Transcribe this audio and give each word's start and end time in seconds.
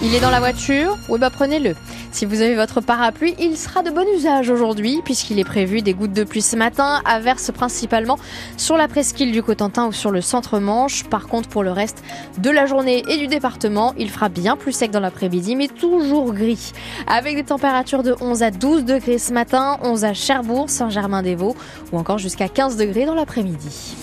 Il 0.00 0.14
est 0.14 0.20
dans 0.20 0.30
la 0.30 0.38
voiture? 0.38 0.96
Oui, 1.08 1.18
bah 1.18 1.28
prenez-le. 1.28 1.74
Si 2.12 2.24
vous 2.24 2.40
avez 2.40 2.54
votre 2.54 2.80
parapluie, 2.80 3.34
il 3.40 3.56
sera 3.56 3.82
de 3.82 3.90
bon 3.90 4.06
usage 4.16 4.48
aujourd'hui 4.48 5.00
puisqu'il 5.04 5.40
est 5.40 5.44
prévu 5.44 5.82
des 5.82 5.92
gouttes 5.92 6.12
de 6.12 6.22
pluie 6.22 6.40
ce 6.40 6.54
matin, 6.54 7.02
averses 7.04 7.50
principalement 7.50 8.16
sur 8.56 8.76
la 8.76 8.86
presqu'île 8.86 9.32
du 9.32 9.42
Cotentin 9.42 9.88
ou 9.88 9.92
sur 9.92 10.12
le 10.12 10.20
centre-Manche. 10.20 11.02
Par 11.02 11.26
contre, 11.26 11.48
pour 11.48 11.64
le 11.64 11.72
reste 11.72 12.04
de 12.38 12.48
la 12.48 12.66
journée 12.66 13.02
et 13.08 13.16
du 13.16 13.26
département, 13.26 13.92
il 13.98 14.08
fera 14.08 14.28
bien 14.28 14.56
plus 14.56 14.70
sec 14.70 14.92
dans 14.92 15.00
l'après-midi, 15.00 15.56
mais 15.56 15.66
toujours 15.66 16.32
gris. 16.32 16.72
Avec 17.08 17.34
des 17.34 17.44
températures 17.44 18.04
de 18.04 18.14
11 18.20 18.44
à 18.44 18.52
12 18.52 18.84
degrés 18.84 19.18
ce 19.18 19.32
matin, 19.32 19.78
11 19.82 20.04
à 20.04 20.14
Cherbourg, 20.14 20.70
Saint-Germain-des-Vaux 20.70 21.56
ou 21.90 21.98
encore 21.98 22.18
jusqu'à 22.18 22.48
15 22.48 22.76
degrés 22.76 23.04
dans 23.04 23.16
l'après-midi. 23.16 23.96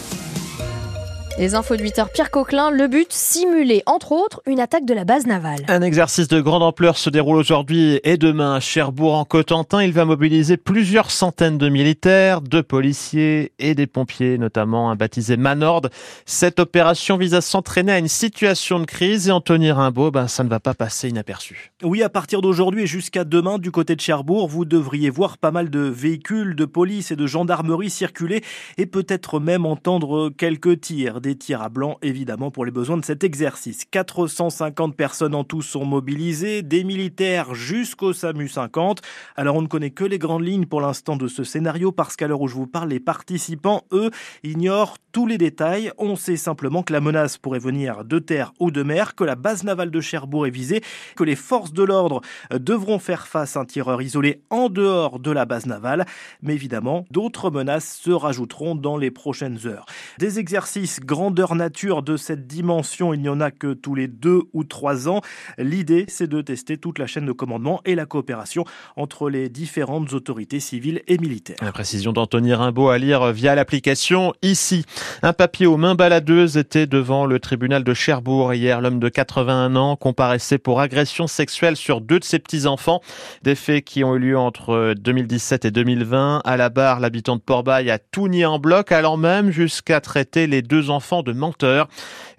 Les 1.37 1.53
infos 1.53 1.75
de 1.75 1.83
8h, 1.83 2.13
Pierre 2.13 2.31
Coquelin, 2.31 2.71
le 2.71 2.87
but, 2.87 3.11
simuler, 3.11 3.83
entre 3.87 4.13
autres, 4.13 4.41
une 4.47 4.61
attaque 4.61 4.85
de 4.85 4.93
la 4.93 5.03
base 5.03 5.25
navale. 5.25 5.65
Un 5.67 5.81
exercice 5.81 6.29
de 6.29 6.39
grande 6.39 6.63
ampleur 6.63 6.97
se 6.97 7.09
déroule 7.09 7.35
aujourd'hui 7.37 7.99
et 8.05 8.15
demain 8.15 8.55
à 8.55 8.61
Cherbourg 8.61 9.15
en 9.15 9.25
Cotentin. 9.25 9.83
Il 9.83 9.91
va 9.91 10.05
mobiliser 10.05 10.55
plusieurs 10.55 11.11
centaines 11.11 11.57
de 11.57 11.67
militaires, 11.67 12.39
de 12.39 12.61
policiers 12.61 13.51
et 13.59 13.75
des 13.75 13.85
pompiers, 13.85 14.37
notamment 14.37 14.89
un 14.89 14.95
baptisé 14.95 15.35
Manord. 15.35 15.81
Cette 16.25 16.61
opération 16.61 17.17
vise 17.17 17.33
à 17.33 17.41
s'entraîner 17.41 17.91
à 17.91 17.99
une 17.99 18.07
situation 18.07 18.79
de 18.79 18.85
crise 18.85 19.27
et 19.27 19.31
Anthony 19.33 19.73
Rimbaud, 19.73 20.11
ben, 20.11 20.29
ça 20.29 20.45
ne 20.45 20.49
va 20.49 20.61
pas 20.61 20.73
passer 20.73 21.09
inaperçu. 21.09 21.73
Oui, 21.83 22.01
à 22.01 22.07
partir 22.07 22.41
d'aujourd'hui 22.41 22.83
et 22.83 22.87
jusqu'à 22.87 23.25
demain, 23.25 23.57
du 23.57 23.71
côté 23.71 23.97
de 23.97 24.01
Cherbourg, 24.01 24.47
vous 24.47 24.63
devriez 24.63 25.09
voir 25.09 25.37
pas 25.37 25.51
mal 25.51 25.69
de 25.69 25.81
véhicules 25.81 26.55
de 26.55 26.63
police 26.63 27.11
et 27.11 27.17
de 27.17 27.27
gendarmerie 27.27 27.89
circuler 27.89 28.41
et 28.77 28.85
peut-être 28.85 29.41
même 29.41 29.65
entendre 29.65 30.29
quelques 30.29 30.79
tirs 30.79 31.19
des 31.25 31.35
tirs 31.35 31.63
à 31.63 31.69
blanc 31.69 31.97
évidemment 32.03 32.51
pour 32.51 32.65
les 32.65 32.71
besoins 32.71 32.97
de 32.97 33.03
cet 33.03 33.23
exercice. 33.23 33.83
450 33.89 34.95
personnes 34.95 35.33
en 35.33 35.43
tout 35.43 35.63
sont 35.63 35.83
mobilisées, 35.83 36.61
des 36.61 36.83
militaires 36.83 37.55
jusqu'au 37.55 38.13
SAMU 38.13 38.47
50. 38.47 39.01
Alors 39.35 39.55
on 39.55 39.63
ne 39.63 39.67
connaît 39.67 39.89
que 39.89 40.03
les 40.03 40.19
grandes 40.19 40.45
lignes 40.45 40.67
pour 40.67 40.81
l'instant 40.81 41.15
de 41.15 41.27
ce 41.27 41.43
scénario 41.43 41.91
parce 41.91 42.15
qu'à 42.15 42.27
l'heure 42.27 42.41
où 42.41 42.47
je 42.47 42.53
vous 42.53 42.67
parle, 42.67 42.89
les 42.89 42.99
participants, 42.99 43.81
eux, 43.91 44.11
ignorent 44.43 44.97
tous 45.11 45.25
les 45.25 45.39
détails. 45.39 45.91
On 45.97 46.15
sait 46.15 46.35
simplement 46.35 46.83
que 46.83 46.93
la 46.93 47.01
menace 47.01 47.39
pourrait 47.39 47.57
venir 47.57 48.05
de 48.05 48.19
terre 48.19 48.53
ou 48.59 48.69
de 48.69 48.83
mer, 48.83 49.15
que 49.15 49.23
la 49.23 49.35
base 49.35 49.63
navale 49.63 49.89
de 49.89 50.01
Cherbourg 50.01 50.45
est 50.45 50.51
visée, 50.51 50.81
que 51.15 51.23
les 51.23 51.35
forces 51.35 51.73
de 51.73 51.83
l'ordre 51.83 52.21
devront 52.51 52.99
faire 52.99 53.25
face 53.25 53.57
à 53.57 53.61
un 53.61 53.65
tireur 53.65 54.01
isolé 54.01 54.43
en 54.51 54.69
dehors 54.69 55.19
de 55.19 55.31
la 55.31 55.45
base 55.45 55.65
navale. 55.65 56.05
Mais 56.43 56.53
évidemment, 56.53 57.05
d'autres 57.09 57.49
menaces 57.49 57.97
se 57.97 58.11
rajouteront 58.11 58.75
dans 58.75 58.97
les 58.97 59.09
prochaines 59.09 59.65
heures. 59.65 59.85
Des 60.19 60.37
exercices 60.37 60.99
grandeur 61.15 61.55
nature 61.55 62.03
de 62.03 62.17
cette 62.17 62.45
dimension, 62.45 63.13
il 63.13 63.21
n'y 63.21 63.29
en 63.29 63.39
a 63.39 63.49
que 63.49 63.71
tous 63.71 63.95
les 63.95 64.09
deux 64.09 64.41
ou 64.51 64.65
trois 64.65 65.07
ans. 65.07 65.21
L'idée, 65.57 66.03
c'est 66.09 66.27
de 66.27 66.41
tester 66.41 66.75
toute 66.77 66.99
la 66.99 67.07
chaîne 67.07 67.25
de 67.25 67.31
commandement 67.31 67.79
et 67.85 67.95
la 67.95 68.05
coopération 68.05 68.65
entre 68.97 69.29
les 69.29 69.47
différentes 69.47 70.11
autorités 70.11 70.59
civiles 70.59 71.03
et 71.07 71.17
militaires. 71.17 71.55
La 71.61 71.71
précision 71.71 72.11
d'Anthony 72.11 72.53
Rimbaud 72.53 72.89
à 72.89 72.97
lire 72.97 73.31
via 73.31 73.55
l'application 73.55 74.33
ici. 74.41 74.83
Un 75.21 75.31
papier 75.31 75.67
aux 75.67 75.77
mains 75.77 75.95
baladeuses 75.95 76.57
était 76.57 76.85
devant 76.85 77.25
le 77.25 77.39
tribunal 77.39 77.85
de 77.85 77.93
Cherbourg 77.93 78.53
hier. 78.53 78.81
L'homme 78.81 78.99
de 78.99 79.07
81 79.07 79.77
ans 79.77 79.95
comparaissait 79.95 80.57
pour 80.57 80.81
agression 80.81 81.27
sexuelle 81.27 81.77
sur 81.77 82.01
deux 82.01 82.19
de 82.19 82.25
ses 82.25 82.39
petits-enfants. 82.39 82.99
Des 83.41 83.55
faits 83.55 83.85
qui 83.85 84.03
ont 84.03 84.15
eu 84.15 84.19
lieu 84.19 84.37
entre 84.37 84.93
2017 84.97 85.63
et 85.63 85.71
2020. 85.71 86.41
À 86.43 86.57
la 86.57 86.67
barre, 86.67 86.99
l'habitant 86.99 87.37
de 87.37 87.41
Port-Bail 87.41 87.89
a 87.89 87.99
tout 87.99 88.27
nié 88.27 88.45
en 88.45 88.59
bloc, 88.59 88.91
allant 88.91 89.15
même 89.15 89.49
jusqu'à 89.49 90.01
traiter 90.01 90.45
les 90.47 90.61
deux 90.61 90.89
enfants 90.89 91.04
de 91.23 91.33
menteurs. 91.33 91.87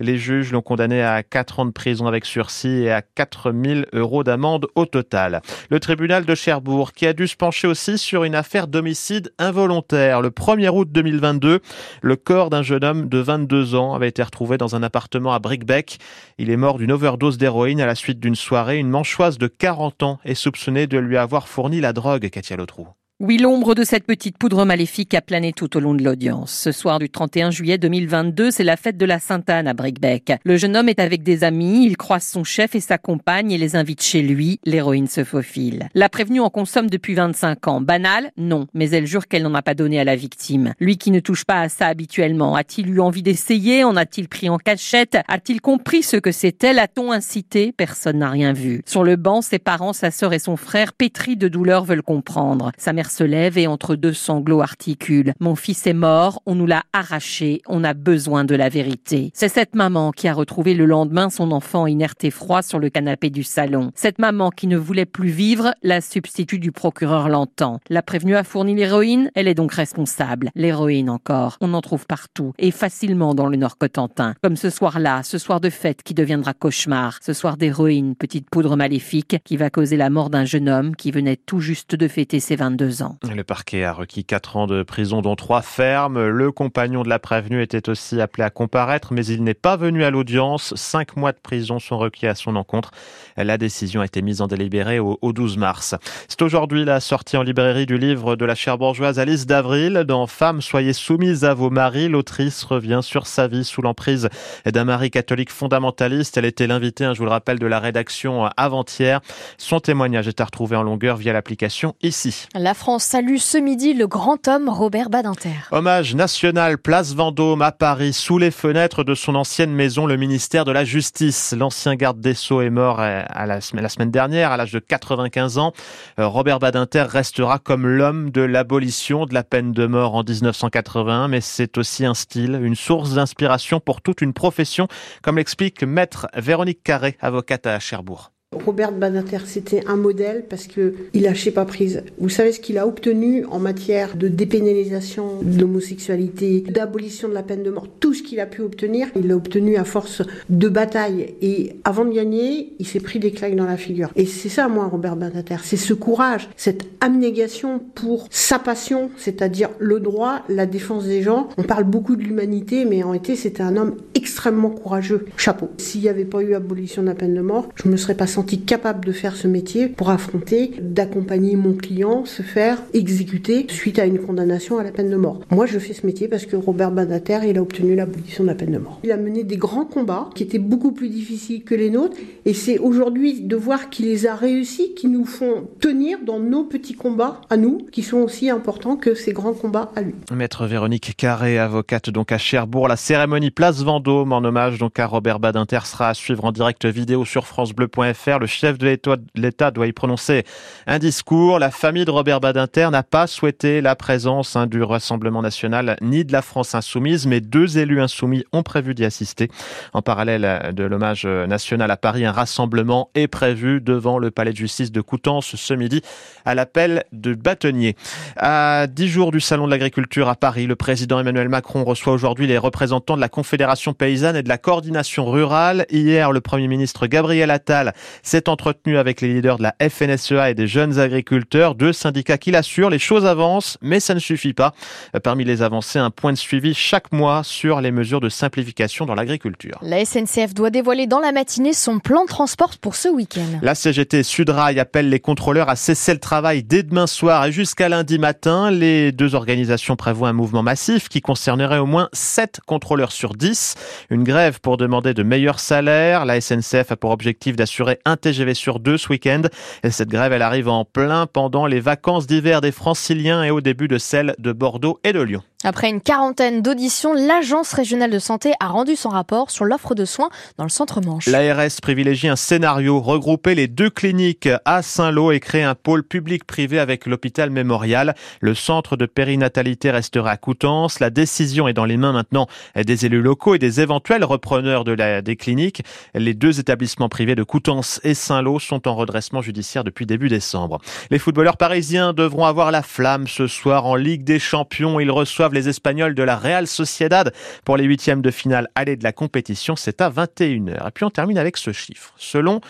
Les 0.00 0.19
juges 0.19 0.53
l'ont 0.53 0.62
condamné 0.62 1.03
à 1.03 1.22
4 1.22 1.61
ans 1.61 1.67
de 1.67 1.70
prison 1.70 2.06
avec 2.06 2.25
sursis 2.25 2.83
et 2.83 2.91
à 2.91 3.00
4000 3.00 3.86
euros 3.92 4.25
d'amende 4.25 4.67
au 4.75 4.86
total. 4.86 5.41
Le 5.71 5.78
tribunal 5.81 6.25
de 6.25 6.34
Cherbourg 6.34 6.93
qui 6.93 7.06
a 7.06 7.12
dû 7.12 7.28
se 7.28 7.37
pencher 7.37 7.69
aussi 7.69 7.97
sur 7.97 8.25
une 8.25 8.34
affaire 8.34 8.66
d'homicide 8.66 9.32
involontaire. 9.38 10.21
Le 10.21 10.31
1er 10.31 10.69
août 10.69 10.88
2022, 10.91 11.60
le 12.03 12.16
corps 12.16 12.50
d'un 12.50 12.62
jeune 12.62 12.84
homme 12.84 13.09
de 13.09 13.19
22 13.19 13.75
ans 13.76 13.94
avait 13.94 14.09
été 14.09 14.22
retrouvé 14.22 14.59
dans 14.59 14.75
un 14.75 14.82
appartement 14.82 15.32
à 15.32 15.38
Brickbeck. 15.38 15.99
Il 16.38 16.50
est 16.50 16.56
mort 16.56 16.78
d'une 16.78 16.93
overdose 16.93 17.38
d'héroïne 17.38 17.81
à 17.81 17.87
la 17.87 17.94
suite 17.94 18.19
d'une 18.19 18.37
soirée. 18.37 18.78
Une 18.78 18.91
manchoise 18.91 19.38
de 19.38 19.47
40 19.47 20.03
ans 20.03 20.19
est 20.25 20.34
soupçonnée 20.34 20.87
de 20.87 20.99
lui 20.99 21.16
avoir 21.16 21.49
fourni 21.49 21.81
la 21.81 21.93
drogue, 21.93 22.28
Katia 22.28 22.56
Lotrou. 22.56 22.88
Oui, 23.19 23.38
l'ombre 23.38 23.75
de 23.75 23.82
cette 23.82 24.04
petite 24.04 24.37
poudre 24.37 24.66
maléfique 24.66 25.15
a 25.15 25.22
plané 25.22 25.54
tout 25.54 25.75
au 25.75 25.81
long 25.81 25.94
de 25.94 26.04
l'audience. 26.04 26.53
Ce 26.53 26.71
soir 26.71 26.99
du 26.99 27.09
31 27.09 27.50
juillet 27.50 27.78
2022, 27.78 28.50
c'est 28.50 28.62
la 28.62 28.77
fête 28.77 28.99
de 28.99 29.06
la 29.06 29.19
Sainte-Anne 29.19 29.66
à 29.66 29.72
Brickbeck. 29.72 30.34
Le 30.44 30.59
jeune 30.59 30.77
homme 30.77 30.91
est 30.91 31.00
avec 31.00 31.22
des 31.22 31.43
amis, 31.43 31.87
il 31.87 31.97
croise 31.97 32.25
son 32.25 32.44
chef 32.44 32.75
et 32.75 32.81
sa 32.81 32.99
compagne 32.99 33.53
et 33.53 33.56
les 33.56 33.75
invite 33.75 34.03
chez 34.03 34.21
lui. 34.21 34.60
L'héroïne 34.66 35.06
se 35.06 35.25
faufile. 35.25 35.88
La 35.94 36.10
prévenue 36.10 36.41
en 36.41 36.50
consomme 36.50 36.91
depuis 36.91 37.15
25 37.15 37.66
ans. 37.69 37.81
Banal 37.81 38.32
Non, 38.37 38.66
mais 38.75 38.91
elle 38.91 39.06
jure 39.06 39.28
qu'elle 39.28 39.44
n'en 39.44 39.55
a 39.55 39.62
pas 39.62 39.72
donné 39.72 39.99
à 39.99 40.05
la 40.05 40.15
victime. 40.15 40.75
Lui 40.78 40.99
qui 40.99 41.10
ne 41.10 41.21
touche 41.21 41.47
pas 41.47 41.62
à 41.62 41.71
ça 41.71 41.87
habituellement, 41.87 42.55
a-t-il 42.55 42.91
eu 42.91 43.00
envie 43.00 43.22
d'essayer? 43.22 43.82
En 43.82 43.97
a-t-il 43.97 44.28
pris 44.28 44.50
en 44.50 44.59
cachette? 44.59 45.16
A-t-il 45.26 45.62
compris 45.62 46.03
ce 46.03 46.19
que 46.19 46.32
c'était? 46.32 46.75
L'a-t-on 46.75 47.12
incité? 47.12 47.72
Personne 47.72 48.19
n'a 48.19 48.28
rien 48.28 48.53
vu. 48.53 48.82
Sur 48.84 49.05
le 49.05 49.16
banc, 49.16 49.41
ses 49.41 49.59
parents, 49.59 49.94
sa 49.94 50.10
sœur 50.10 50.34
et 50.34 50.38
son 50.38 50.59
frère, 50.59 50.93
pétris 50.93 51.38
de 51.38 51.49
douleur, 51.49 51.87
veulent 51.87 52.03
comprendre. 52.03 52.72
Sa 52.76 52.93
mère 52.93 53.06
se 53.11 53.25
lève 53.25 53.59
et 53.59 53.67
entre 53.67 53.97
deux 53.97 54.12
sanglots 54.12 54.62
articule. 54.62 55.33
Mon 55.41 55.55
fils 55.55 55.87
est 55.87 55.93
mort, 55.93 56.43
on 56.47 56.55
nous 56.55 56.67
l'a 56.67 56.83
arraché, 56.93 57.62
on 57.67 57.84
a 57.84 57.94
besoin 57.94 58.44
de 58.44 58.55
la 58.55 58.69
vérité. 58.69 59.31
C'est 59.34 59.49
cette 59.49 59.75
maman 59.75 60.12
qui 60.12 60.28
a 60.28 60.34
retrouvé 60.34 60.75
le 60.75 60.87
lendemain 60.87 61.31
son 61.31 61.53
enfant 61.53 61.87
inerte 61.87 62.25
et 62.25 62.31
froid 62.31 62.62
sur 62.62 62.78
le 62.78 62.91
canapé 62.91 63.31
du 63.31 63.43
salon. 63.43 63.93
Cette 63.94 64.19
maman 64.19 64.50
qui 64.50 64.67
ne 64.67 64.77
voulait 64.77 65.06
plus 65.06 65.28
vivre, 65.28 65.72
la 65.83 66.00
substitut 66.00 66.59
du 66.59 66.72
procureur 66.72 67.28
l'entend. 67.28 67.81
La 67.89 68.03
prévenue 68.03 68.37
a 68.37 68.44
fourni 68.44 68.75
l'héroïne, 68.75 69.31
elle 69.34 69.49
est 69.49 69.55
donc 69.55 69.73
responsable. 69.73 70.50
L'héroïne 70.55 71.11
encore, 71.11 71.56
on 71.61 71.75
en 71.75 71.81
trouve 71.81 72.06
partout 72.06 72.53
et 72.59 72.71
facilement 72.71 73.34
dans 73.34 73.49
le 73.49 73.56
Nord 73.56 73.78
Cotentin. 73.78 74.34
Comme 74.43 74.56
ce 74.56 74.71
soir-là, 74.71 75.23
ce 75.23 75.38
soir 75.38 75.61
de 75.61 75.71
fête 75.71 76.03
qui 76.03 76.15
deviendra 76.15 76.55
cauchemar, 76.55 77.19
ce 77.23 77.33
soir 77.33 77.56
d'héroïne, 77.56 78.15
petite 78.15 78.49
poudre 78.50 78.77
maléfique 78.77 79.37
qui 79.44 79.56
va 79.56 79.71
causer 79.71 79.97
la 79.97 80.11
mort 80.11 80.31
d'un 80.31 80.44
jeune 80.44 80.69
homme 80.69 80.97
qui 80.97 81.11
venait 81.11 81.37
tout 81.37 81.61
juste 81.61 81.94
de 81.94 82.09
fêter 82.09 82.41
ses 82.41 82.56
22 82.56 82.96
ans. 82.96 82.96
Le 83.23 83.45
parquet 83.45 83.84
a 83.84 83.93
requis 83.93 84.25
4 84.25 84.57
ans 84.57 84.67
de 84.67 84.83
prison, 84.83 85.23
dont 85.23 85.37
3 85.37 85.62
fermes. 85.62 86.27
Le 86.29 86.53
compagnon 86.53 87.03
de 87.03 87.09
la 87.09 87.19
prévenue 87.19 87.62
était 87.62 87.89
aussi 87.89 88.21
appelé 88.21 88.45
à 88.45 88.51
comparaître, 88.51 89.12
mais 89.12 89.25
il 89.27 89.45
n'est 89.45 89.55
pas 89.55 89.77
venu 89.77 90.05
à 90.05 90.11
l'audience. 90.11 90.75
5 90.75 91.17
mois 91.17 91.33
de 91.33 91.39
prison 91.39 91.79
sont 91.79 91.99
requis 91.99 92.27
à 92.27 92.35
son 92.35 92.56
encontre. 92.56 92.91
La 93.37 93.59
décision 93.59 94.01
a 94.01 94.06
été 94.06 94.23
mise 94.23 94.41
en 94.41 94.47
délibéré 94.47 94.99
au, 94.99 95.19
12 95.23 95.59
mars. 95.59 95.95
C'est 96.29 96.41
aujourd'hui 96.43 96.85
la 96.85 97.01
sortie 97.01 97.37
en 97.37 97.43
librairie 97.43 97.87
du 97.87 97.99
livre 97.99 98.37
de 98.37 98.45
la 98.45 98.55
chère 98.55 98.79
bourgeoise 98.79 99.19
Alice 99.19 99.47
d'Avril. 99.47 100.05
Dans 100.06 100.27
Femmes, 100.27 100.62
soyez 100.62 100.93
soumises 100.93 101.45
à 101.45 101.53
vos 101.53 101.71
maris, 101.71 102.09
l'autrice 102.09 102.62
revient 102.65 103.01
sur 103.03 103.27
sa 103.27 103.49
vie 103.49 103.65
sous 103.65 103.83
l'emprise 103.83 104.29
d'un 104.65 104.85
mari 104.85 105.11
catholique 105.11 105.51
fondamentaliste. 105.51 106.39
Elle 106.39 106.47
était 106.47 106.67
l'invitée, 106.67 107.05
hein, 107.05 107.12
je 107.12 107.19
vous 107.19 107.25
le 107.25 107.31
rappelle, 107.31 107.59
de 107.59 107.67
la 107.67 107.81
rédaction 107.81 108.47
avant-hier. 108.56 109.21
Son 109.59 109.81
témoignage 109.81 110.29
est 110.29 110.41
à 110.41 110.45
retrouver 110.45 110.77
en 110.77 110.83
longueur 110.83 111.17
via 111.17 111.33
l'application 111.33 111.95
ici. 112.03 112.47
La 112.55 112.73
France 112.73 112.86
salue 112.99 113.37
ce 113.39 113.59
midi 113.59 113.95
le 113.95 114.07
grand 114.07 114.47
homme 114.47 114.69
Robert 114.69 115.11
Badinter. 115.11 115.51
Hommage 115.73 116.15
national, 116.15 116.79
place 116.79 117.15
Vendôme 117.15 117.61
à 117.61 117.73
Paris, 117.73 118.13
sous 118.13 118.39
les 118.39 118.53
fenêtres 118.53 119.03
de 119.03 119.15
son 119.15 119.35
ancienne 119.35 119.73
maison, 119.73 120.07
le 120.07 120.17
ministère 120.17 120.65
de 120.65 120.71
la 120.71 120.85
Justice. 120.85 121.55
L'ancien 121.59 121.97
garde 121.97 122.21
des 122.21 122.35
Sceaux 122.35 122.61
est 122.61 122.71
mort 122.71 123.01
à 123.01 123.47
la, 123.47 123.59
la 123.73 123.89
semaine 123.89 124.11
dernière, 124.13 124.53
à 124.53 124.57
l'âge 124.57 124.73
de 124.73 124.79
95 124.79 125.59
ans. 125.59 125.73
Euh, 126.21 126.29
Robert 126.29 126.61
Badinter 126.61 127.03
restera 127.03 127.59
comme 127.59 127.87
l'homme 127.87 128.31
de 128.31 128.43
l'abolition 128.43 129.27
de 129.27 129.35
la 129.35 129.43
peine 129.43 129.73
de 129.73 129.87
mort 129.87 130.15
en 130.15 130.23
1981, 130.23 131.29
mais 131.29 131.41
c'est 131.41 131.79
aussi 131.79 132.07
un 132.07 132.15
style, 132.15 132.59
une 132.63 132.77
source 132.77 133.15
d'inspiration 133.15 133.81
pour 133.81 134.00
toute 134.00 134.21
une 134.21 134.32
profession, 134.32 134.87
comme 135.23 135.39
l'explique 135.39 135.82
maître 135.82 136.29
Véronique 136.35 136.85
Carré, 136.85 137.17
avocate 137.21 137.67
à 137.67 137.81
Cherbourg. 137.81 138.31
Robert 138.64 138.93
Badinter, 138.93 139.38
c'était 139.44 139.82
un 139.87 139.97
modèle 139.97 140.44
parce 140.49 140.67
que 140.67 140.94
il 141.12 141.23
lâchait 141.23 141.50
pas 141.50 141.64
prise. 141.64 142.03
Vous 142.19 142.29
savez 142.29 142.53
ce 142.53 142.61
qu'il 142.61 142.79
a 142.79 142.87
obtenu 142.87 143.44
en 143.47 143.58
matière 143.58 144.17
de 144.17 144.29
dépénalisation 144.29 145.43
de 145.43 145.61
l'homosexualité, 145.61 146.61
d'abolition 146.61 147.29
de 147.29 147.35
la 147.35 147.43
peine 147.43 147.62
de 147.62 147.70
mort, 147.70 147.88
tout 148.00 148.14
ce 148.14 148.23
qu'il 148.23 148.41
a 148.41 148.47
pu 148.47 148.62
obtenir, 148.62 149.08
il 149.17 149.29
l'a 149.29 149.37
obtenu 149.37 149.76
à 149.76 149.85
force 149.85 150.23
de 150.50 150.69
bataille. 150.69 151.35
Et 151.43 151.76
avant 151.85 152.05
de 152.05 152.12
gagner, 152.12 152.75
il 152.79 152.87
s'est 152.87 153.00
pris 153.00 153.19
des 153.19 153.32
claques 153.32 153.56
dans 153.56 153.67
la 153.67 153.76
figure. 153.76 154.11
Et 154.17 154.26
c'est 154.26 154.49
ça, 154.49 154.69
moi, 154.69 154.87
Robert 154.87 155.17
Badinter, 155.17 155.56
c'est 155.62 155.76
ce 155.76 155.94
courage, 155.94 156.49
cette 156.56 156.87
abnégation 157.00 157.81
pour 157.94 158.29
sa 158.31 158.58
passion, 158.58 159.11
c'est-à-dire 159.17 159.70
le 159.79 160.00
droit, 160.00 160.43
la 160.49 160.67
défense 160.67 161.05
des 161.05 161.23
gens. 161.23 161.49
On 161.58 161.62
parle 161.62 161.85
beaucoup 161.85 162.17
de 162.17 162.23
l'humanité, 162.23 162.85
mais 162.85 163.03
en 163.03 163.11
réalité, 163.11 163.37
c'était 163.37 163.62
un 163.62 163.76
homme 163.76 163.97
extrêmement 164.14 164.70
courageux. 164.70 165.26
Chapeau. 165.37 165.70
S'il 165.79 166.03
n'y 166.03 166.08
avait 166.08 166.25
pas 166.25 166.43
eu 166.43 166.55
abolition 166.55 167.03
de 167.03 167.08
la 167.08 167.14
peine 167.14 167.35
de 167.35 167.41
mort, 167.41 167.69
je 167.75 167.88
ne 167.88 167.93
me 167.93 167.97
serais 167.97 168.14
pas 168.14 168.26
senti 168.26 168.45
capable 168.54 169.04
de 169.04 169.12
faire 169.12 169.37
ce 169.37 169.48
métier 169.48 169.88
pour 169.88 170.10
affronter, 170.10 170.72
d'accompagner 170.81 171.56
mon 171.56 171.75
client 171.75 172.25
se 172.25 172.43
faire 172.43 172.82
exécuter 172.94 173.66
suite 173.69 173.98
à 173.98 174.06
une 174.06 174.19
condamnation 174.19 174.78
à 174.78 174.82
la 174.82 174.90
peine 174.90 175.10
de 175.10 175.16
mort. 175.16 175.40
Moi, 175.50 175.66
je 175.66 175.78
fais 175.78 175.93
ce 175.93 176.06
métier 176.06 176.28
parce 176.28 176.46
que 176.46 176.56
Robert 176.56 176.90
Badater, 176.90 177.40
il 177.48 177.58
a 177.58 177.62
obtenu 177.62 177.94
l'abolition 177.94 178.44
de 178.44 178.48
la 178.48 178.54
peine 178.54 178.72
de 178.72 178.78
mort. 178.78 179.00
Il 179.04 179.12
a 179.12 179.16
mené 179.16 179.44
des 179.44 179.56
grands 179.56 179.84
combats 179.84 180.31
qui 180.34 180.43
étaient 180.43 180.58
beaucoup 180.58 180.93
plus 180.93 181.08
difficiles 181.08 181.64
que 181.64 181.75
les 181.75 181.90
nôtres 181.90 182.16
et 182.44 182.54
c'est 182.54 182.78
aujourd'hui 182.78 183.40
de 183.40 183.56
voir 183.56 183.90
qu'il 183.90 184.06
les 184.06 184.26
a 184.26 184.34
réussis 184.34 184.94
qui 184.94 185.08
nous 185.08 185.25
font 185.25 185.69
tenir 185.81 186.19
dans 186.25 186.38
nos 186.38 186.64
petits 186.64 186.94
combats 186.94 187.40
à 187.50 187.56
nous 187.56 187.78
qui 187.90 188.02
sont 188.02 188.19
aussi 188.19 188.50
importants 188.50 188.96
que 188.96 189.14
ces 189.14 189.32
grands 189.32 189.54
combats 189.54 189.90
à 189.96 190.02
lui. 190.02 190.14
Maître 190.32 190.66
Véronique 190.66 191.16
Carré, 191.16 191.58
avocate 191.58 192.10
donc 192.10 192.32
à 192.32 192.38
Cherbourg, 192.38 192.88
la 192.88 192.96
cérémonie 192.96 193.50
Place 193.50 193.82
Vendôme 193.82 194.32
en 194.32 194.38
hommage 194.38 194.78
donc 194.78 194.98
à 194.98 195.06
Robert 195.06 195.40
Badinter 195.40 195.81
sera 195.84 196.10
à 196.10 196.14
suivre 196.14 196.44
en 196.44 196.52
direct 196.52 196.84
vidéo 196.87 197.25
sur 197.25 197.46
francebleu.fr. 197.46 198.36
Le 198.38 198.47
chef 198.47 198.79
de 198.79 198.99
l'État 199.35 199.71
doit 199.71 199.87
y 199.87 199.93
prononcer 199.93 200.44
un 200.87 200.99
discours. 200.99 201.59
La 201.59 201.71
famille 201.71 202.05
de 202.05 202.11
Robert 202.11 202.41
Badinter 202.41 202.88
n'a 202.91 203.03
pas 203.03 203.27
souhaité 203.27 203.81
la 203.81 203.97
présence 203.97 204.56
hein, 204.56 204.67
du 204.67 204.83
Rassemblement 204.83 205.43
national 205.43 205.97
ni 206.00 206.25
de 206.25 206.33
la 206.33 206.43
France 206.43 206.75
insoumise, 206.75 207.27
mais 207.27 207.41
deux 207.41 207.79
élus 207.79 208.00
insoumis 208.00 208.44
ont 208.53 208.62
prévu 208.62 208.94
d'y 208.94 209.05
assister. 209.05 209.50
En 209.93 210.03
parallèle 210.03 210.73
de 210.75 210.85
l'hommage 210.85 211.27
national 211.27 211.91
à 211.91 211.97
Paris, 211.97 212.25
un 212.25 212.33
rassemblement 212.33 213.11
est 213.15 213.29
prévu 213.29 213.81
devant 213.81 214.19
le 214.19 214.31
palais 214.31 214.53
de 214.53 214.56
justice 214.56 214.93
de 214.93 215.00
Coutances 215.00 215.56
ce 215.56 215.75
midi 215.75 216.03
à 216.44 216.55
l'appel 216.55 217.05
de 217.12 217.35
bâtonnier. 217.35 217.97
À 218.37 218.87
dix 218.87 219.09
jours 219.09 219.32
du 219.32 219.41
salon 219.41 219.67
de 219.67 219.71
l'agriculture 219.71 220.29
à 220.29 220.37
Paris, 220.37 220.67
le 220.67 220.77
président 220.77 221.19
Emmanuel 221.19 221.49
Macron 221.49 221.85
reçoit 221.85 222.12
aujourd'hui 222.12 222.47
les 222.47 222.59
représentants 222.59 223.17
de 223.17 223.21
la 223.21 223.29
Confédération 223.29 223.93
paysanne 223.93 224.37
et 224.37 224.43
de 224.43 224.49
la 224.49 224.59
coordination 224.59 225.27
rurale. 225.27 225.87
Hier, 225.91 226.32
le 226.32 226.41
premier 226.41 226.69
ministre 226.69 227.06
Gabriel 227.06 227.50
Attal 227.50 227.94
s'est 228.23 228.49
entretenu 228.49 228.99
avec 228.99 229.21
les 229.21 229.35
leaders 229.35 229.59
de 229.59 229.63
la 229.63 229.75
FNSEA 229.81 230.51
et 230.51 230.55
des 230.55 230.67
jeunes 230.67 230.99
agriculteurs, 230.99 231.75
deux 231.75 231.93
syndicats 231.93 232.39
qui 232.39 232.51
l'assurent, 232.51 232.91
les 232.91 232.99
choses 232.99 233.27
avancent, 233.27 233.79
mais 233.83 234.01
ça 234.01 234.15
ne 234.15 234.19
suffit 234.19 234.53
pas. 234.53 234.75
Parmi 235.23 235.45
les 235.45 235.63
avancées, 235.63 235.99
un 235.99 236.11
point 236.11 236.33
de 236.33 236.39
suivi 236.39 236.75
chaque 236.75 237.13
mois 237.13 237.43
sur 237.45 237.81
les 237.81 237.91
mesures 237.91 238.21
de 238.21 238.29
simplification 238.29 239.07
dans 239.07 239.15
l'agriculture. 239.15 239.79
La 239.83 240.05
SNCF 240.05 240.55
doit 240.55 240.71
dévoiler 240.71 241.07
dans 241.07 241.21
la 241.21 241.33
matinée 241.33 241.73
son 241.73 241.99
plan 241.99 242.23
de 242.23 242.29
transport 242.29 242.71
pour 242.81 242.97
ce 242.97 243.09
week-end. 243.09 243.59
La 243.63 243.75
CGT 243.75 244.23
Sudrail 244.23 244.79
appelle 244.81 245.09
les 245.09 245.21
contrôleurs 245.21 245.69
à 245.69 245.77
cesser 245.77 246.13
le 246.13 246.21
travail 246.21 246.63
dès 246.63 246.83
demain 246.83 247.07
soir 247.07 247.47
et 247.47 247.53
jusqu'à 247.53 247.89
lundi 247.89 248.19
matin. 248.19 248.71
Les 248.71 249.13
deux 249.13 249.35
organisations 249.35 249.97
prévoient 249.97 250.29
un 250.29 250.33
mouvement 250.33 250.63
massif 250.63 251.09
qui 251.09 251.21
concernerait 251.21 251.79
au 251.79 251.87
moins 251.87 252.09
7 252.13 252.61
contrôleurs 252.67 253.13
sur 253.13 253.35
10. 253.35 253.75
Une 254.11 254.25
grève 254.25 254.61
pour 254.61 254.77
demander 254.77 255.15
de 255.15 255.23
meilleurs 255.23 255.61
salaires. 255.61 256.25
La 256.25 256.41
SNCF 256.41 256.93
a 256.93 256.97
pour 256.97 257.11
objectif 257.11 257.57
d'assurer 257.57 257.99
un 258.06 258.17
TGV 258.17 258.55
sur 258.55 258.81
deux 258.81 258.97
ce 258.97 259.08
week-end. 259.11 259.43
Et 259.82 259.91
cette 259.91 260.08
grève, 260.08 260.32
elle 260.32 260.43
arrive 260.43 260.69
en 260.69 260.87
plein 260.87 261.26
pendant 261.26 261.67
les 261.67 261.81
vacances 261.81 262.26
d'hiver 262.26 262.62
des 262.62 262.73
franciliens 262.73 263.43
et 263.44 263.50
au 263.50 263.61
début 263.61 263.88
de 263.88 263.99
celles 263.99 264.35
de 264.38 264.53
Bordeaux 264.53 264.99
et 265.05 265.12
de 265.12 265.20
Lyon. 265.20 265.43
Après 265.64 265.88
une 265.88 266.00
quarantaine 266.00 266.62
d'auditions, 266.62 267.12
l'Agence 267.12 267.73
régionale 267.73 268.11
de 268.11 268.19
santé 268.20 268.53
a 268.61 268.69
rendu 268.69 268.94
son 268.94 269.08
rapport 269.08 269.50
sur 269.50 269.64
l'offre 269.64 269.97
de 269.97 270.05
soins 270.05 270.29
dans 270.58 270.64
le 270.64 270.70
centre-manche. 270.70 271.26
L'ARS 271.26 271.81
privilégie 271.82 272.29
un 272.29 272.37
scénario, 272.37 273.00
regrouper 273.00 273.56
les 273.56 273.67
deux 273.67 273.91
cliniques 273.91 274.49
à 274.64 274.82
Saint-Lô 274.82 275.32
et 275.32 275.41
créer 275.41 275.64
un 275.64 275.75
pôle 275.75 276.05
public-privé 276.05 276.79
avec 276.79 277.06
l'hôpital 277.06 277.50
mémorial. 277.50 278.14
Le 278.41 278.55
centre 278.55 278.97
de 278.97 279.06
périnatalité 279.06 279.91
restera 279.91 280.31
à 280.31 280.37
Coutances. 280.37 281.00
La 281.00 281.11
décision 281.11 281.67
est 281.67 281.73
dans 281.73 281.85
les 281.85 281.97
mains 281.97 282.12
maintenant 282.12 282.47
des 282.76 283.06
élus 283.06 283.23
locaux 283.23 283.56
et 283.56 283.58
des 283.58 283.81
éventuels 283.81 284.25
repreneurs 284.25 284.85
de 284.85 284.93
la, 284.93 285.20
des 285.20 285.35
cliniques. 285.35 285.82
Les 286.14 286.35
deux 286.35 286.61
établissements 286.61 287.08
privés 287.08 287.35
de 287.35 287.43
Coutances 287.43 287.95
et 288.04 288.14
Saint-Lô 288.14 288.58
sont 288.58 288.88
en 288.88 288.94
redressement 288.94 289.43
judiciaire 289.43 289.84
depuis 289.84 290.06
début 290.06 290.28
décembre. 290.28 290.81
Les 291.10 291.19
footballeurs 291.19 291.56
parisiens 291.56 292.12
devront 292.12 292.44
avoir 292.44 292.70
la 292.70 292.82
flamme 292.82 293.26
ce 293.26 293.46
soir 293.46 293.87
en 293.87 293.94
Ligue 293.94 294.25
des 294.25 294.38
Champions. 294.38 295.00
Ils 295.00 295.10
reçoivent 295.10 295.54
les 295.54 295.69
Espagnols 295.69 296.14
de 296.14 296.22
la 296.22 296.37
Real 296.37 296.66
Sociedad 296.66 297.32
pour 297.64 297.76
les 297.76 297.84
huitièmes 297.84 298.22
de 298.22 298.31
finale 298.31 298.69
aller 298.75 298.96
de 298.96 299.04
la 299.04 299.12
compétition. 299.12 299.76
C'est 299.76 300.00
à 300.00 300.10
21h. 300.10 300.88
Et 300.88 300.90
puis 300.93 301.04
on 301.04 301.10
termine 301.10 301.38
avec 301.38 301.56
ce 301.56 301.72
chiffre. 301.72 302.14
Selon 302.16 302.60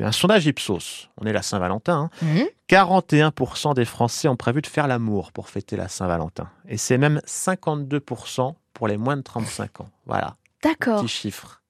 un 0.00 0.12
sondage 0.12 0.46
Ipsos, 0.46 1.10
on 1.20 1.26
est 1.26 1.32
la 1.32 1.42
Saint-Valentin, 1.42 2.08
41% 2.68 3.68
hein, 3.68 3.74
des 3.74 3.84
Français 3.84 4.28
ont 4.28 4.36
prévu 4.36 4.62
de 4.62 4.66
faire 4.66 4.86
l'amour 4.86 5.32
pour 5.32 5.50
fêter 5.50 5.76
la 5.76 5.88
Saint-Valentin. 5.88 6.48
Et 6.68 6.78
c'est 6.78 6.98
même 6.98 7.20
52% 7.26 8.54
pour 8.72 8.88
les 8.88 8.96
moins 8.96 9.16
de 9.16 9.22
35 9.22 9.80
ans. 9.82 9.88
Voilà. 10.06 10.36
D'accord. 10.62 11.02
Petit 11.02 11.08
chiffre. 11.08 11.61